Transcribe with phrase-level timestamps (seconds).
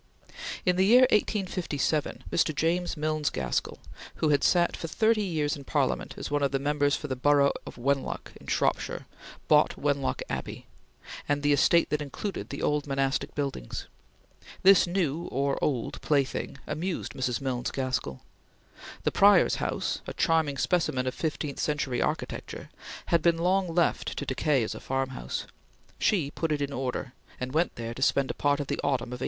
[0.65, 2.55] In the year 1857, Mr.
[2.55, 3.77] James Milnes Gaskell,
[4.15, 7.15] who had sat for thirty years in Parliament as one of the Members for the
[7.15, 9.05] borough of Wenlock in Shropshire,
[9.47, 10.65] bought Wenlock Abbey
[11.29, 13.85] and the estate that included the old monastic buildings.
[14.63, 17.39] This new, or old, plaything amused Mrs.
[17.39, 18.23] Milnes Gaskell.
[19.03, 22.71] The Prior's house, a charming specimen of fifteenth century architecture,
[23.13, 25.45] had been long left to decay as a farmhouse.
[25.99, 29.09] She put it in order, and went there to spend a part of the autumn
[29.13, 29.19] of 1864.